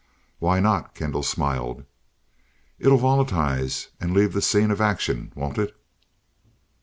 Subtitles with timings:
[0.39, 1.83] "Why not?" Kendall smiled.
[2.79, 5.77] "It'll volatilize and leave the scene of action, won't it?"